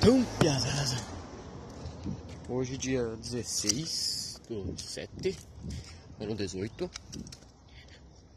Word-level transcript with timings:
Então, 0.00 0.24
piazada. 0.38 1.02
Hoje, 2.48 2.78
dia 2.78 3.04
16 3.16 4.40
do 4.48 4.80
7, 4.80 5.36
ano 6.20 6.36
18. 6.36 6.88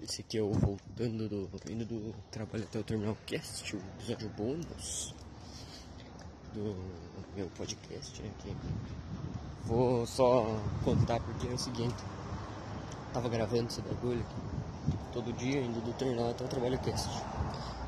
Esse 0.01 0.21
aqui 0.21 0.39
é 0.39 0.41
o 0.41 0.51
voltando 0.53 1.29
do. 1.29 1.49
indo 1.69 1.85
do 1.85 2.15
trabalho 2.31 2.63
até 2.63 2.79
o 2.79 2.83
Terminal 2.83 3.15
Cast, 3.27 3.75
o 3.75 3.79
episódio 3.99 4.27
bônus 4.29 5.13
do 6.51 6.75
meu 7.35 7.47
podcast 7.55 8.19
né, 8.23 8.31
aqui. 8.39 8.57
Vou 9.65 10.07
só 10.07 10.59
contar 10.83 11.19
porque 11.19 11.47
é 11.47 11.51
o 11.53 11.59
seguinte. 11.59 12.03
Tava 13.13 13.29
gravando 13.29 13.67
esse 13.67 13.81
bagulho 13.83 14.19
aqui 14.19 15.13
todo 15.13 15.31
dia, 15.33 15.61
indo 15.61 15.79
do 15.79 15.93
terminal 15.93 16.31
até 16.31 16.43
o 16.43 16.47
trabalho 16.47 16.79
cast. 16.79 17.07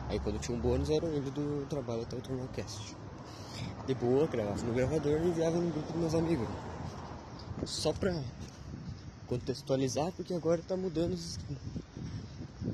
Aí 0.09 0.19
quando 0.19 0.39
tinha 0.39 0.55
um 0.55 0.61
bônus 0.61 0.91
era 0.91 1.07
indo 1.07 1.31
do 1.31 1.65
trabalho 1.65 2.03
até 2.03 2.15
o 2.15 2.21
terminal 2.21 2.47
cast. 2.49 2.95
De 3.86 3.93
boa, 3.95 4.25
gravava 4.27 4.61
no 4.64 4.73
gravador 4.73 5.21
e 5.21 5.28
enviava 5.28 5.57
no 5.57 5.69
grupo 5.69 5.92
dos 5.92 6.00
meus 6.00 6.15
amigos. 6.15 6.47
Só 7.65 7.92
pra 7.92 8.18
contextualizar, 9.28 10.11
porque 10.14 10.33
agora 10.33 10.61
tá 10.61 10.78
mudando. 10.78 11.18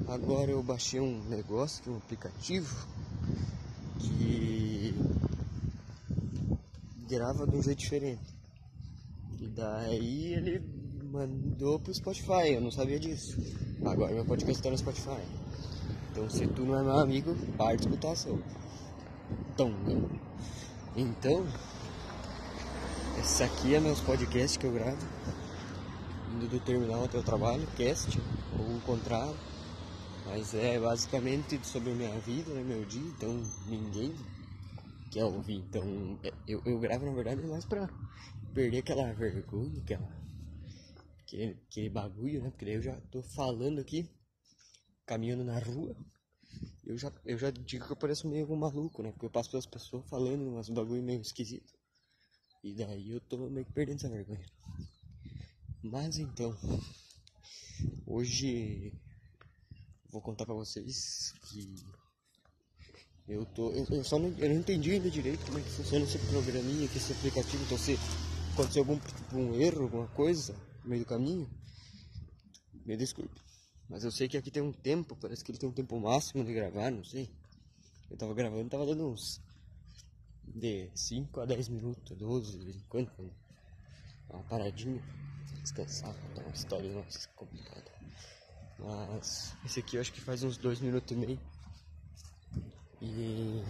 Agora 0.08 0.52
eu 0.52 0.62
baixei 0.62 1.00
um 1.00 1.24
negócio, 1.30 1.84
é 1.88 1.90
um 1.90 1.98
aplicativo, 1.98 2.88
que 4.00 4.94
grava 7.08 7.48
de 7.48 7.56
um 7.56 7.64
jeito 7.64 7.80
diferente. 7.80 8.22
E 9.40 9.48
daí 9.48 10.34
ele 10.34 10.64
mandou 11.12 11.80
pro 11.80 11.94
Spotify, 11.94 12.54
eu 12.54 12.62
não 12.62 12.72
sabia 12.72 13.00
disso. 13.00 13.36
Agora 13.84 14.14
meu 14.14 14.26
podcast 14.26 14.62
tá 14.62 14.70
no 14.70 14.78
Spotify. 14.78 15.22
Então 16.12 16.30
se 16.30 16.46
tu 16.48 16.64
não 16.64 16.80
é 16.80 16.84
meu 16.84 17.00
amigo, 17.00 17.36
para 17.58 17.76
de 17.76 17.88
escutar 17.88 18.16
seu. 18.16 18.40
Então, 19.54 19.74
então, 20.96 21.46
esse 23.20 23.44
aqui 23.44 23.76
é 23.76 23.80
meus 23.80 24.02
podcasts 24.02 24.58
que 24.58 24.66
eu 24.66 24.74
gravo. 24.74 24.98
Indo 26.34 26.48
do 26.48 26.60
terminal 26.60 27.04
até 27.04 27.18
o 27.18 27.24
trabalho, 27.24 27.68
cast, 27.76 28.20
ou 28.58 28.80
contrário. 28.82 29.36
Mas 30.26 30.54
é 30.54 30.80
basicamente 30.80 31.60
sobre 31.66 31.92
a 31.92 31.96
minha 31.96 32.20
vida, 32.20 32.54
né, 32.54 32.64
meu 32.64 32.86
dia, 32.86 33.02
então 33.02 33.42
ninguém 33.68 34.14
quer 35.12 35.26
ouvir. 35.26 35.56
Então 35.56 36.20
eu, 36.48 36.62
eu 36.66 36.80
gravo 36.80 37.06
na 37.06 37.14
verdade 37.14 37.42
mais 37.48 37.66
pra 37.66 37.90
perder 38.54 38.80
aquela 38.80 39.12
vergonha, 39.14 39.82
aquela, 39.82 40.10
aquele, 41.22 41.58
aquele 41.68 41.90
bagulho, 41.90 42.44
né? 42.44 42.50
Porque 42.52 42.66
daí 42.66 42.76
eu 42.76 42.82
já 42.82 42.96
tô 43.12 43.22
falando 43.24 43.80
aqui, 43.80 44.10
caminhando 45.06 45.44
na 45.44 45.60
rua. 45.60 45.96
Eu 46.90 46.98
já, 46.98 47.14
eu 47.24 47.38
já 47.38 47.52
digo 47.52 47.86
que 47.86 47.92
eu 47.92 47.96
pareço 47.96 48.28
meio 48.28 48.48
maluco, 48.56 49.04
né? 49.04 49.12
Porque 49.12 49.28
eu 49.28 49.30
passo 49.30 49.52
pelas 49.52 49.68
pessoas 49.68 50.04
falando 50.10 50.50
umas 50.50 50.70
bagulho 50.70 51.04
meio 51.04 51.22
esquisito. 51.22 51.72
E 52.64 52.74
daí 52.74 53.12
eu 53.12 53.22
tô 53.22 53.38
meio 53.48 53.64
que 53.64 53.72
perdendo 53.72 53.98
essa 53.98 54.10
vergonha. 54.10 54.44
Mas 55.84 56.18
então, 56.18 56.58
hoje 58.08 58.92
vou 60.10 60.20
contar 60.20 60.48
pra 60.48 60.56
vocês 60.56 61.32
que 61.44 61.76
eu 63.28 63.46
tô. 63.46 63.70
Eu, 63.70 63.86
eu 63.92 64.04
só 64.04 64.18
não, 64.18 64.36
eu 64.40 64.50
não 64.50 64.56
entendi 64.56 64.94
ainda 64.94 65.12
direito 65.12 65.46
como 65.46 65.60
é 65.60 65.62
que 65.62 65.70
funciona 65.70 66.06
esse 66.06 66.18
programinha 66.18 66.88
aqui, 66.88 66.98
esse 66.98 67.14
aplicativo. 67.14 67.64
Então 67.66 67.78
se 67.78 68.00
acontecer 68.54 68.80
algum 68.80 69.00
um 69.34 69.54
erro, 69.54 69.84
alguma 69.84 70.08
coisa 70.08 70.56
no 70.84 70.90
meio 70.90 71.04
do 71.04 71.08
caminho, 71.08 71.48
me 72.84 72.98
desculpe. 72.98 73.49
Mas 73.90 74.04
eu 74.04 74.12
sei 74.12 74.28
que 74.28 74.38
aqui 74.38 74.52
tem 74.52 74.62
um 74.62 74.72
tempo, 74.72 75.16
parece 75.16 75.44
que 75.44 75.52
ele 75.52 75.58
tem 75.58 75.68
um 75.68 75.74
tempo 75.74 76.00
máximo 76.00 76.46
de 76.46 76.54
gravar, 76.54 76.92
não 76.92 77.04
sei. 77.04 77.28
Eu 78.10 78.18
tava 78.18 78.34
gravando, 78.36 78.70
tava 78.70 78.86
dando 78.86 79.08
uns 79.08 79.42
de 80.46 80.90
5 80.94 81.42
a 81.42 81.46
10 81.46 81.70
minutos, 81.70 82.16
12 82.16 82.58
de 82.58 82.66
vez 82.66 82.78
em 82.78 82.86
quando, 82.88 83.12
uma 84.30 84.44
paradinha, 84.44 85.02
descansar, 85.62 86.14
contar 86.14 86.42
uma 86.42 86.54
história 86.54 86.92
nossa 86.92 87.28
complicada. 87.36 87.92
Mas 88.78 89.56
esse 89.66 89.80
aqui 89.80 89.96
eu 89.96 90.02
acho 90.02 90.14
que 90.14 90.22
faz 90.22 90.44
uns 90.44 90.58
2 90.58 90.80
minutos 90.82 91.12
e 91.12 91.16
meio. 91.16 91.40
E 93.02 93.64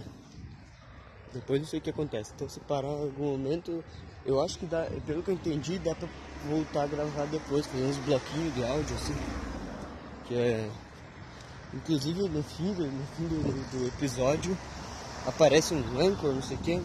depois 1.32 1.60
não 1.62 1.68
sei 1.68 1.78
o 1.78 1.82
que 1.82 1.90
acontece. 1.90 2.32
Então 2.34 2.48
se 2.48 2.60
parar 2.60 2.88
em 2.88 3.02
algum 3.04 3.32
momento, 3.32 3.82
eu 4.26 4.40
acho 4.40 4.58
que 4.58 4.66
dá, 4.66 4.86
pelo 5.06 5.22
que 5.22 5.30
eu 5.30 5.34
entendi, 5.34 5.78
dá 5.78 5.94
pra 5.94 6.08
voltar 6.46 6.82
a 6.82 6.86
gravar 6.86 7.24
depois, 7.26 7.66
fazer 7.66 7.84
uns 7.84 7.96
bloquinhos 7.98 8.54
de 8.54 8.64
áudio 8.64 8.96
assim. 8.96 9.49
Que 10.30 10.36
é. 10.36 10.70
Inclusive 11.74 12.28
no 12.28 12.40
fim, 12.40 12.72
do, 12.72 12.86
no 12.86 13.06
fim 13.16 13.26
do, 13.26 13.78
do 13.78 13.88
episódio 13.88 14.56
aparece 15.26 15.74
um 15.74 15.98
Anchor, 15.98 16.32
não 16.32 16.40
sei 16.40 16.56
o 16.56 16.60
que, 16.60 16.80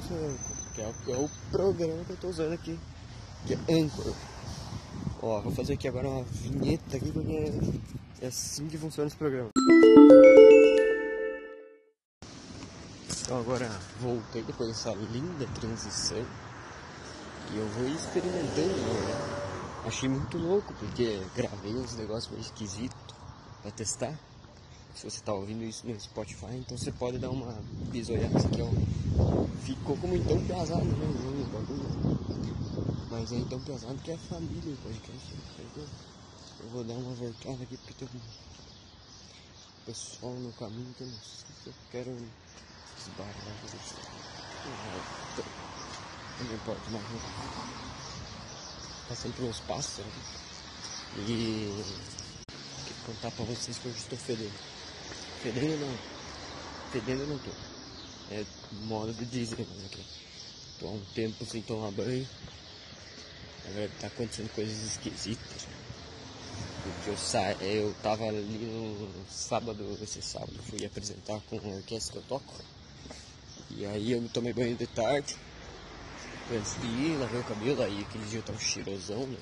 que 0.74 0.82
é, 0.82 0.86
é, 1.10 1.16
o 1.16 1.30
programa 1.52 2.04
que 2.06 2.10
eu 2.10 2.18
tô 2.18 2.30
usando 2.30 2.54
aqui, 2.54 2.80
que 3.46 3.54
é 3.54 3.58
Anchor. 3.72 4.16
Ó, 5.22 5.42
vou 5.42 5.52
fazer 5.52 5.74
aqui 5.74 5.88
agora 5.88 6.08
uma 6.08 6.24
vinheta 6.24 6.98
aqui 6.98 7.12
porque 7.12 7.54
é 8.20 8.28
assim 8.28 8.68
que 8.68 8.80
funciona 8.80 9.08
esse 9.10 9.16
programa. 9.16 9.52
Então 13.22 13.40
agora 13.40 13.70
voltei 14.00 14.42
depois 14.42 14.70
dessa 14.70 14.92
linda 14.92 15.46
transição 15.54 16.26
e 17.54 17.58
eu 17.58 17.68
vou 17.68 17.88
experimentando, 17.90 18.74
né? 18.74 19.46
Achei 19.86 20.10
muito 20.10 20.36
louco 20.36 20.74
porque 20.80 21.22
gravei 21.36 21.76
uns 21.76 21.94
negócios 21.94 22.32
meio 22.32 22.42
esquisitos 22.42 23.16
pra 23.66 23.72
testar. 23.72 24.14
Se 24.94 25.10
você 25.10 25.20
tá 25.22 25.34
ouvindo 25.34 25.64
isso 25.64 25.88
no 25.88 26.00
Spotify, 26.00 26.56
então 26.56 26.78
você 26.78 26.92
pode 26.92 27.18
dar 27.18 27.32
uma 27.32 27.52
bisoiada 27.92 28.38
aqui, 28.38 28.62
ó. 28.62 28.70
Ficou 29.66 29.98
como 29.98 30.16
então 30.16 30.40
pesado, 30.46 30.86
né? 30.86 31.08
Mas 33.10 33.32
é 33.32 33.38
então 33.38 33.60
pesado 33.62 33.98
que 34.04 34.12
é 34.12 34.18
família 34.18 34.74
o 34.74 34.78
podcast. 34.78 35.34
Né? 35.34 35.88
Eu 36.60 36.70
vou 36.70 36.84
dar 36.84 36.94
uma 36.94 37.14
voltada 37.16 37.64
aqui 37.64 37.76
porque 37.78 38.06
tem 38.06 38.08
um 38.14 38.22
pessoal 39.86 40.34
no 40.34 40.54
caminho 40.54 40.94
que 40.96 41.02
eu 41.02 41.08
não 41.08 41.18
sei 41.18 41.56
se 41.64 41.68
eu 41.68 41.74
quero 41.92 42.18
esbarrar. 43.00 43.36
Não 46.40 46.56
importa 46.56 46.90
mais. 46.92 47.06
Passando 49.10 49.36
por 49.36 49.46
uns 49.46 49.60
né? 49.60 50.06
e 51.28 52.15
contar 53.06 53.32
pra 53.32 53.46
vocês 53.46 53.78
que 53.78 53.86
eu 53.86 53.92
estou 53.92 54.18
fedendo. 54.18 54.54
Fedendo 55.42 55.78
não. 55.80 55.98
Fedendo 56.92 57.28
não 57.28 57.38
tô. 57.38 57.52
É 58.32 58.44
modo 58.86 59.14
de 59.14 59.26
dizer 59.26 59.68
mas 59.70 59.86
aqui. 59.86 60.04
Tô 60.80 60.88
há 60.88 60.92
um 60.92 61.02
tempo 61.14 61.46
sem 61.46 61.62
tomar 61.62 61.92
banho. 61.92 62.28
Agora 63.70 63.92
tá 64.00 64.08
acontecendo 64.08 64.50
coisas 64.54 64.84
esquisitas. 64.84 65.68
Porque 66.84 67.10
eu 67.10 67.18
sa 67.18 67.52
eu 67.62 67.96
tava 68.02 68.26
ali 68.26 68.42
no 68.42 69.26
sábado, 69.30 69.98
esse 70.02 70.22
sábado, 70.22 70.54
fui 70.70 70.86
apresentar 70.86 71.40
com 71.50 71.58
a 71.58 71.76
orquestra 71.76 72.14
que 72.14 72.18
eu 72.18 72.24
toco. 72.24 72.54
E 73.72 73.86
aí 73.86 74.12
eu 74.12 74.22
me 74.22 74.30
tomei 74.30 74.54
banho 74.54 74.76
de 74.76 74.88
tarde. 74.88 75.36
Antes 76.52 76.80
de 76.80 76.88
ir, 76.88 77.18
lavei 77.18 77.42
o 77.42 77.44
cabelo, 77.44 77.82
aí 77.82 78.02
aquele 78.02 78.26
dia 78.26 78.40
eu 78.40 78.44
tava 78.44 78.60
cheirosão, 78.60 79.26
né? 79.26 79.38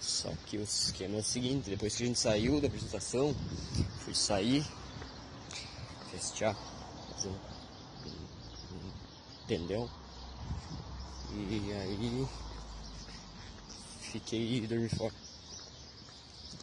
Só 0.00 0.30
que 0.46 0.56
o 0.56 0.62
esquema 0.62 1.16
é 1.16 1.20
o 1.20 1.22
seguinte, 1.22 1.68
depois 1.68 1.94
que 1.94 2.04
a 2.04 2.06
gente 2.06 2.18
saiu 2.18 2.58
da 2.58 2.68
apresentação, 2.68 3.34
fui 4.02 4.14
sair, 4.14 4.66
festear, 6.10 6.56
fazer 7.12 7.28
um, 7.28 7.38
tendel. 9.46 9.90
E 11.32 11.72
aí 11.72 12.28
fiquei 14.00 14.56
e 14.56 14.66
dormi 14.66 14.88
fora. 14.88 15.14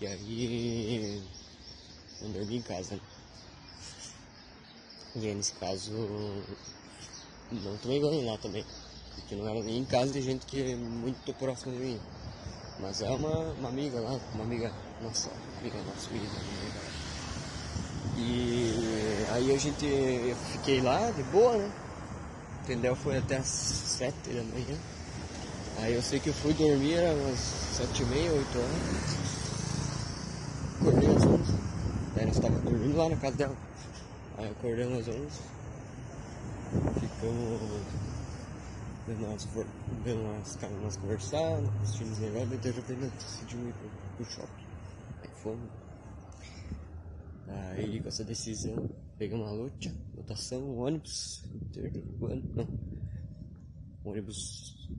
E 0.02 0.08
aí 0.08 1.24
não 2.22 2.32
dormi 2.32 2.58
em 2.58 2.62
casa. 2.64 2.96
Né? 2.96 3.02
E 5.16 5.28
aí 5.28 5.36
nesse 5.36 5.54
caso 5.54 5.92
não 7.52 7.78
tomei 7.78 8.00
banho 8.00 8.26
lá 8.26 8.38
também. 8.40 8.66
Porque 9.16 9.36
não 9.36 9.48
era 9.48 9.62
nem 9.62 9.78
em 9.78 9.86
casa 9.86 10.12
de 10.12 10.22
gente 10.22 10.46
que 10.46 10.72
é 10.72 10.76
muito 10.76 11.34
próxima 11.36 11.74
de 11.74 11.80
mim. 11.80 12.02
Mas 12.80 13.02
é 13.02 13.10
uma, 13.10 13.54
uma 13.54 13.70
amiga 13.70 14.00
lá, 14.00 14.20
uma 14.36 14.44
amiga 14.44 14.72
nossa, 15.02 15.30
amiga 15.60 15.78
nossa, 15.80 16.10
amiga, 16.10 16.26
amiga. 16.26 16.80
E 18.18 19.26
aí 19.32 19.54
a 19.54 19.58
gente, 19.58 19.86
eu 19.86 20.36
fiquei 20.52 20.82
lá 20.82 21.10
de 21.12 21.24
boa, 21.24 21.58
né? 21.58 21.72
Entendeu? 22.64 22.96
Foi 22.96 23.18
até 23.18 23.38
as 23.38 23.48
sete 23.48 24.30
da 24.30 24.44
manhã. 24.44 24.78
Aí 25.80 25.94
eu 25.94 26.02
sei 26.02 26.20
que 26.20 26.30
eu 26.30 26.34
fui 26.34 26.54
dormir, 26.54 26.96
era 26.96 27.14
umas 27.14 27.40
sete 27.40 28.04
e 28.04 28.06
meia, 28.06 28.32
oito 28.32 28.58
horas. 28.58 29.18
Acordei 30.80 31.16
às 31.16 31.26
onze. 31.26 31.54
Daí 32.16 32.26
nós 32.26 32.36
estávamos 32.36 32.64
dormindo 32.64 32.98
lá 32.98 33.10
na 33.10 33.16
casa 33.16 33.38
dela. 33.38 33.56
Aí 34.38 34.50
acordamos 34.50 35.00
às 35.00 35.16
onze. 35.16 35.40
Ficamos 37.00 37.62
vendo 39.08 39.26
umas, 39.26 39.46
vendo 40.04 40.22
umas, 40.22 40.56
umas 40.82 40.98
conversando, 40.98 41.70
assistindo 41.82 42.12
os 42.12 42.20
negócios, 42.20 42.50
daí 42.50 42.60
de 42.60 42.72
repente 42.72 43.00
decidimos 43.16 43.70
ir 43.70 43.74
pro, 43.74 43.90
pro 44.18 44.26
shopping. 44.26 44.66
Aí 45.22 45.30
fomos. 45.42 45.70
Aí 47.48 48.02
com 48.02 48.08
essa 48.10 48.26
decisão, 48.26 48.90
pegamos 49.18 49.48
uma 49.48 49.56
luta, 49.56 49.96
lotação, 50.16 50.78
ônibus, 50.78 51.46
não, 52.54 52.68
ônibus 54.04 54.90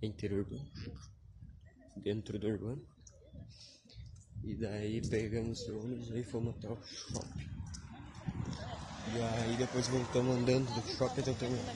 interurbano, 0.00 0.64
dentro 1.96 2.38
do 2.38 2.46
urbano. 2.46 2.86
E 4.44 4.54
daí 4.54 5.00
pegamos 5.08 5.60
o 5.68 5.80
ônibus 5.80 6.10
e 6.10 6.22
fomos 6.22 6.54
até 6.56 6.68
o 6.68 6.76
shopping. 6.84 7.61
E 9.08 9.20
aí 9.20 9.56
depois 9.56 9.88
voltamos 9.88 10.36
andando 10.36 10.72
do 10.72 10.88
shopping 10.96 11.20
até 11.20 11.30
o 11.30 11.34
terminal. 11.34 11.74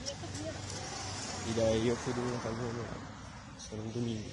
E 1.48 1.52
daí 1.54 1.88
eu 1.88 1.96
fui 1.96 2.12
dormir 2.14 2.32
na 2.32 2.38
casa 2.40 2.54
do 2.56 2.62
meu. 2.62 2.84
Isso 3.58 3.68
foi 3.68 3.78
no 3.78 3.90
domingo. 3.92 4.30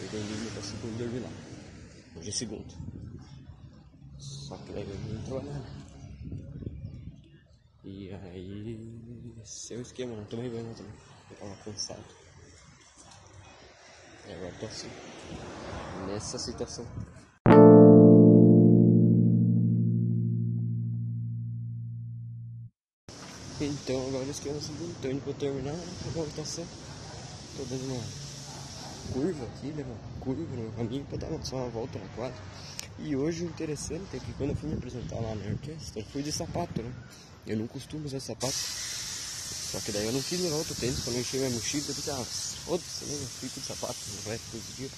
Eu 0.00 0.08
domingo 0.08 0.50
pra 0.52 0.62
segunda 0.62 0.98
dormir 0.98 1.20
lá. 1.20 1.30
Hoje 2.16 2.28
é 2.28 2.32
segunda. 2.32 2.74
Só 4.18 4.56
que 4.58 4.72
daí 4.72 4.86
não 4.86 5.22
trabalhar. 5.22 5.52
Né? 5.52 5.84
E 7.84 8.14
aí 8.14 8.78
o 9.70 9.80
esquema, 9.80 10.16
não 10.16 10.24
tomei 10.24 10.48
banho 10.48 10.74
também. 10.74 10.92
Eu 11.30 11.36
tava 11.36 11.56
cansado. 11.64 12.04
E 14.26 14.32
agora 14.32 14.54
tô 14.60 14.66
assim. 14.66 14.90
Nessa 16.06 16.38
situação. 16.38 16.86
Então 23.66 24.08
agora 24.08 24.24
o 24.24 24.30
esquema 24.30 24.56
é 24.56 24.58
o 24.58 24.62
seguinte, 24.62 24.94
tô 25.00 25.08
indo 25.08 25.22
pra 25.22 25.32
terminar 25.32 25.72
a 25.72 26.10
voltação. 26.10 26.66
Tô 27.56 27.64
dando 27.64 27.94
uma 27.94 28.04
curva 29.12 29.44
aqui, 29.44 29.68
né? 29.68 29.84
Uma 29.84 30.20
curva 30.20 30.56
no 30.56 30.72
caminho 30.72 31.04
pra 31.06 31.16
dar 31.16 31.44
só 31.44 31.56
uma 31.56 31.70
volta 31.70 31.98
na 31.98 32.06
quadra. 32.08 32.36
E 32.98 33.16
hoje 33.16 33.44
o 33.44 33.46
interessante 33.46 34.04
é 34.14 34.18
que 34.18 34.32
quando 34.34 34.50
eu 34.50 34.56
fui 34.56 34.68
me 34.68 34.76
apresentar 34.76 35.16
lá 35.16 35.34
na 35.34 35.50
orquestra, 35.50 36.00
eu 36.00 36.04
fui 36.12 36.22
de 36.22 36.30
sapato, 36.30 36.82
né? 36.82 36.92
Eu 37.46 37.56
não 37.56 37.66
costumo 37.66 38.04
usar 38.04 38.20
sapato. 38.20 38.52
Só 38.52 39.80
que 39.80 39.92
daí 39.92 40.06
eu 40.06 40.12
não 40.12 40.22
quis 40.22 40.40
levar 40.40 40.56
outro 40.56 40.74
tênis 40.74 41.00
pra 41.00 41.12
não 41.12 41.20
encher 41.20 41.38
minha 41.38 41.50
mochila. 41.50 41.84
Eu 41.88 41.94
pensei, 41.94 42.12
ah, 42.12 42.24
foda-se, 42.66 43.04
né? 43.06 43.14
Eu 43.14 43.26
fico 43.26 43.60
de 43.60 43.66
sapato 43.66 43.96
no 44.24 44.30
resto 44.30 44.44
dos 44.52 44.76
dias. 44.76 44.92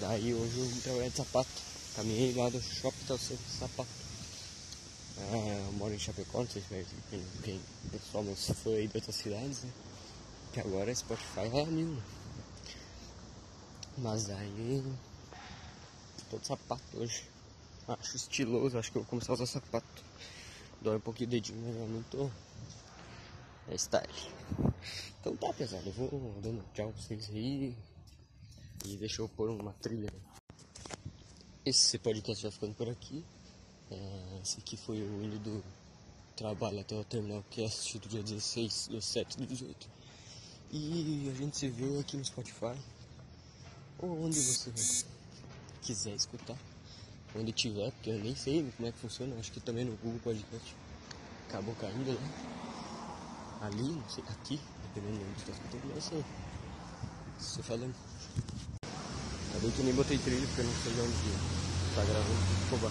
Daí 0.00 0.34
hoje 0.34 0.58
eu 0.58 0.66
vim 0.66 0.80
trabalhar 0.80 1.08
de 1.08 1.16
sapato. 1.16 1.50
Caminhei 1.96 2.34
lá 2.34 2.50
do 2.50 2.60
shopping, 2.60 3.04
tá 3.08 3.16
sempre 3.16 3.44
de 3.44 3.58
sapato. 3.58 4.07
Ah, 5.20 5.66
eu 5.66 5.72
moro 5.72 5.92
em 5.92 5.98
Chapecó, 5.98 6.38
não 6.38 6.48
sei 6.48 6.62
se 6.62 6.86
quem, 7.10 7.22
quem 7.42 7.60
o 7.86 7.90
pessoal 7.90 8.24
meus 8.24 8.50
foi 8.62 8.76
aí 8.76 8.88
de 8.88 8.96
outras 8.96 9.16
cidades, 9.16 9.62
né? 9.64 9.72
Que 10.52 10.60
agora 10.60 10.94
Spotify 10.94 11.40
é 11.52 11.66
mil. 11.66 12.00
Mas 13.98 14.26
daí. 14.26 14.82
Tô 16.30 16.38
de 16.38 16.46
sapato 16.46 16.82
hoje. 16.94 17.24
Acho 17.86 18.16
estiloso, 18.16 18.78
acho 18.78 18.92
que 18.92 18.98
eu 18.98 19.02
vou 19.02 19.10
começar 19.10 19.32
a 19.32 19.34
usar 19.34 19.46
sapato. 19.46 20.04
Dói 20.80 20.96
um 20.96 21.00
pouquinho 21.00 21.28
o 21.28 21.30
dedinho, 21.30 21.60
mas 21.64 21.76
eu 21.76 21.88
não 21.88 22.02
tô. 22.04 22.30
É 23.68 23.74
style. 23.74 24.08
Então 25.20 25.36
tá, 25.36 25.52
pesado. 25.52 25.86
Eu 25.86 25.92
vou 25.92 26.40
dando 26.40 26.64
tchau 26.72 26.92
pra 26.92 27.02
vocês 27.02 27.28
aí. 27.30 27.76
E 28.84 28.96
deixa 28.96 29.20
eu 29.20 29.28
pôr 29.28 29.50
uma 29.50 29.72
trilha. 29.72 30.12
Esse 31.64 31.98
podcast 31.98 32.42
vai 32.42 32.52
ficando 32.52 32.74
por 32.74 32.88
aqui. 32.88 33.24
É, 33.90 34.40
esse 34.42 34.58
aqui 34.58 34.76
foi 34.76 35.02
o 35.02 35.22
hino 35.22 35.38
do 35.38 35.64
trabalho 36.36 36.80
até 36.80 36.94
o 36.94 37.04
terminal 37.04 37.44
cast 37.50 37.98
do 37.98 38.08
dia 38.08 38.22
16 38.22 38.88
do 38.88 39.00
7 39.00 39.38
do 39.38 39.46
18. 39.46 39.88
E 40.70 41.30
a 41.32 41.34
gente 41.34 41.56
se 41.56 41.68
vê 41.68 41.98
aqui 41.98 42.16
no 42.16 42.24
Spotify. 42.24 42.76
Ou 43.98 44.24
onde 44.24 44.38
você 44.38 44.70
quiser 45.82 46.14
escutar. 46.14 46.56
Onde 47.34 47.52
tiver, 47.52 47.90
porque 47.92 48.10
eu 48.10 48.18
nem 48.18 48.34
sei 48.36 48.70
como 48.76 48.88
é 48.88 48.92
que 48.92 48.98
funciona. 48.98 49.34
Acho 49.38 49.50
que 49.50 49.60
também 49.60 49.84
no 49.84 49.96
Google 49.96 50.20
Podcast. 50.20 50.76
Acabou 51.48 51.74
caindo 51.76 52.12
lá. 52.12 53.66
Ali, 53.66 53.82
não 53.82 54.08
sei, 54.08 54.22
aqui, 54.28 54.60
dependendo 54.94 55.18
de 55.18 55.24
onde 55.24 55.40
está 55.40 55.52
escutando, 55.52 55.94
não 55.94 56.00
sei. 56.00 56.24
Você 57.38 57.62
falando. 57.62 57.94
Tá 59.52 59.58
bem 59.60 59.70
que 59.70 59.82
nem 59.82 59.94
botei 59.94 60.18
trilho 60.18 60.46
porque 60.46 60.60
eu 60.60 60.64
não 60.66 60.74
sei 60.82 60.92
de 60.92 61.00
onde 61.00 61.58
tá 61.94 62.04
gravando. 62.04 62.36
Ficou 62.64 62.90